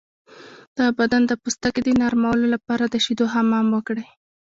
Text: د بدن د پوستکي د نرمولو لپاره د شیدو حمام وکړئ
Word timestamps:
د 0.77 0.79
بدن 0.97 1.21
د 1.27 1.31
پوستکي 1.41 1.81
د 1.83 1.89
نرمولو 2.01 2.45
لپاره 2.55 2.83
د 2.87 2.95
شیدو 3.03 3.25
حمام 3.33 3.65
وکړئ 3.75 4.07